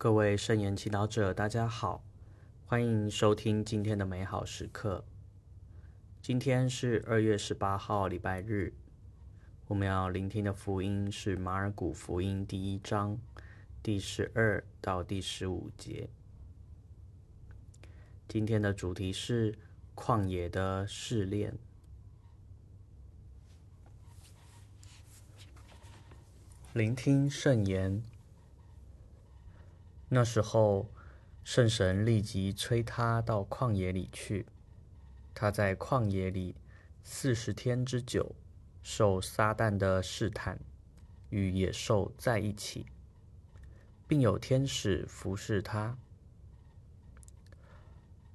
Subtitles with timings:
[0.00, 2.02] 各位圣言祈祷者，大家好，
[2.64, 5.04] 欢迎收听今天的美好时刻。
[6.22, 8.72] 今天是二月十八号，礼拜日。
[9.66, 13.18] 我们要聆听的福音是马尔谷福音第一章
[13.82, 16.08] 第十二到第十五节。
[18.26, 19.58] 今天的主题是
[19.94, 21.58] 旷野的试炼。
[26.72, 28.02] 聆听圣言。
[30.12, 30.88] 那时候，
[31.44, 34.44] 圣神立即催他到旷野里去。
[35.32, 36.56] 他在旷野里
[37.04, 38.34] 四十天之久，
[38.82, 40.58] 受撒旦的试探，
[41.28, 42.86] 与野兽在一起，
[44.08, 45.96] 并有天使服侍他。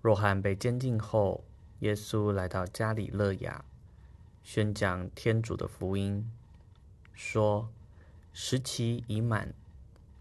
[0.00, 1.42] 若翰被监禁后，
[1.80, 3.64] 耶稣来到加里勒亚，
[4.44, 6.30] 宣讲天主的福音，
[7.12, 7.68] 说
[8.32, 9.52] ：“时期已满，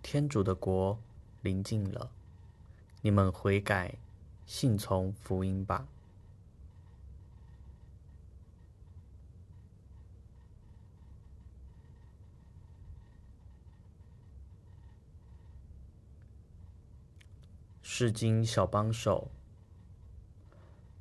[0.01, 0.99] 天主的国。”
[1.45, 2.09] 临近了，
[3.03, 3.99] 你们悔改，
[4.47, 5.87] 信从福音吧。
[17.83, 19.29] 释经小帮手，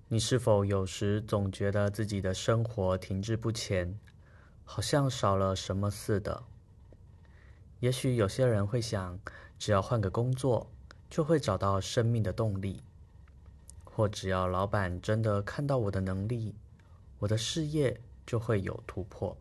[0.09, 3.99] 你是否有时总觉得自己的生活停滞不前，
[4.67, 6.45] 好像少了什么似的？
[7.85, 9.21] 也许有些人会想，
[9.59, 10.71] 只要换个工作，
[11.11, 12.81] 就会找到生命的动力；
[13.85, 16.55] 或只要老板真的看到我的能力，
[17.19, 19.37] 我的事业就会有突破；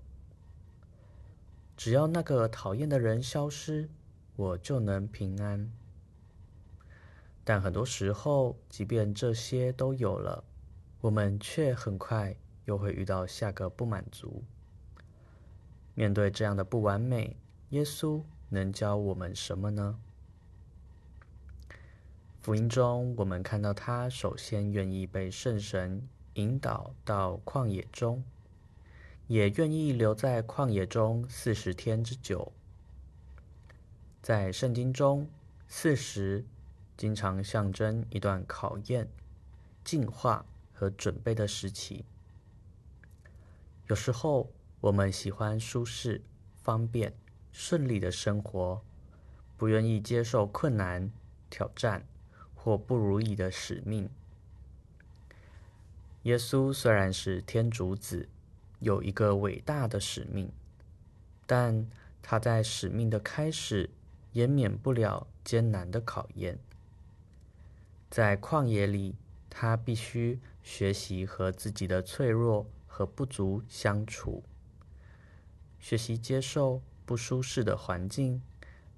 [1.77, 3.87] 只要那个讨厌的人消失，
[4.35, 5.71] 我就能平安。
[7.45, 10.43] 但很多时候，即便这些都有了，
[10.99, 14.43] 我们却很快又会遇到下个不满足。
[15.95, 17.37] 面对这样的不完美，
[17.69, 18.21] 耶稣
[18.53, 19.99] 能教我们什么呢？
[22.39, 28.23] 福音中，我们看到他首先愿意被圣神引导到旷野中，
[29.27, 32.51] 也愿意留在旷野中四十天之久。
[34.21, 35.27] 在圣经中，
[35.67, 36.45] 四十
[36.95, 39.07] 经常象征一段考验、
[39.83, 42.05] 净化和准备的时期。
[43.87, 46.21] 有时候，我们喜欢舒适、
[46.57, 47.13] 方便。
[47.53, 48.81] 顺利的生活，
[49.55, 51.11] 不愿意接受困难、
[51.49, 52.05] 挑战
[52.55, 54.09] 或不如意的使命。
[56.23, 58.27] 耶稣虽然是天主子，
[58.79, 60.51] 有一个伟大的使命，
[61.45, 61.87] 但
[62.21, 63.89] 他在使命的开始
[64.31, 66.57] 也免不了艰难的考验。
[68.09, 69.15] 在旷野里，
[69.49, 74.43] 他必须学习和自己的脆弱和不足相处，
[75.79, 76.81] 学习接受。
[77.05, 78.41] 不舒适的环境，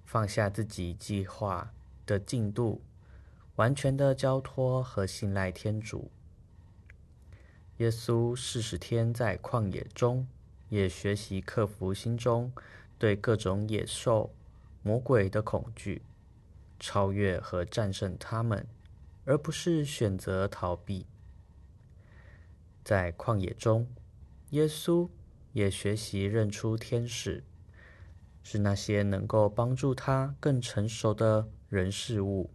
[0.03, 1.73] 放下自己计划
[2.05, 2.81] 的进度，
[3.55, 6.11] 完全的交托和信赖天主。
[7.77, 10.27] 耶稣四十天在旷野中，
[10.69, 12.51] 也学习克服心中
[12.97, 14.33] 对各种野兽、
[14.81, 16.01] 魔鬼的恐惧，
[16.79, 18.65] 超越和战胜他们，
[19.25, 21.05] 而不是选择逃避。
[22.83, 23.87] 在旷野中，
[24.51, 25.09] 耶稣
[25.53, 27.43] 也学习认出天使。
[28.47, 32.51] 是那些能够帮助他更成熟的人事物，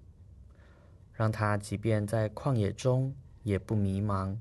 [1.12, 3.12] 让他即便在旷野中
[3.42, 4.36] 也不迷茫。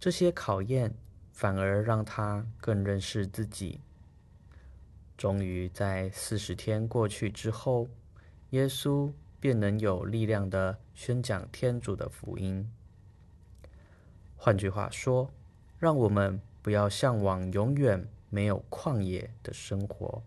[0.00, 0.92] 这些考验
[1.30, 3.80] 反而让他更认识自己。
[5.16, 7.88] 终于在四十天过去之后，
[8.50, 12.68] 耶稣便能有力量地宣讲天主的福音。
[14.36, 15.30] 换句话说，
[15.78, 18.08] 让我们不要向往永远。
[18.34, 20.20] 没有旷野的生活，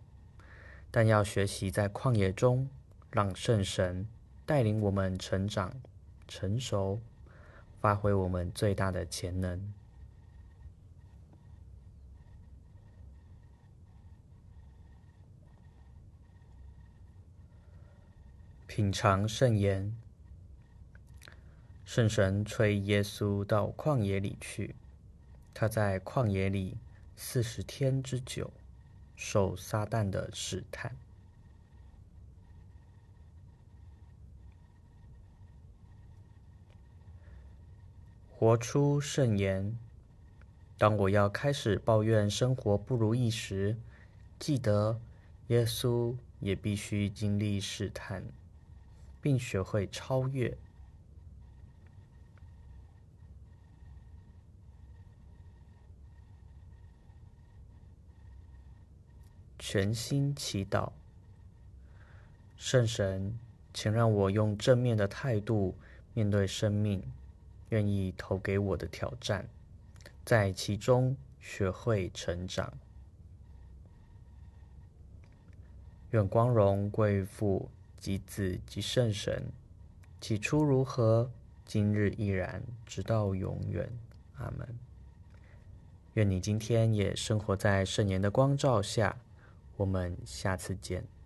[0.89, 2.69] 但要学习在旷野中，
[3.11, 4.07] 让圣神
[4.45, 5.73] 带领我们成长、
[6.25, 7.01] 成熟，
[7.81, 9.73] 发挥我们最大的潜能。
[18.67, 19.93] 品尝圣言，
[21.83, 24.75] 圣神催耶稣到旷野里去，
[25.53, 26.77] 他在旷野里。
[27.19, 28.51] 四十天之久，
[29.15, 30.95] 受撒旦的试探。
[38.29, 39.75] 活出圣言。
[40.77, 43.75] 当我要开始抱怨生活不如意时，
[44.37, 45.01] 记得
[45.47, 48.23] 耶稣也必须经历试探，
[49.19, 50.55] 并学会超越。
[59.69, 60.93] 全心祈祷，
[62.57, 63.37] 圣神，
[63.73, 65.75] 请让我用正面的态度
[66.13, 67.03] 面对生命，
[67.67, 69.45] 愿意投给我的挑战，
[70.23, 72.71] 在其中学会成长。
[76.11, 77.69] 愿光荣归于父
[77.99, 79.51] 及子及圣神，
[80.21, 81.29] 起初如何，
[81.65, 83.91] 今日亦然，直到永远。
[84.37, 84.65] 阿门。
[86.13, 89.17] 愿你今天也生活在圣言的光照下。
[89.77, 91.16] 我们下次见。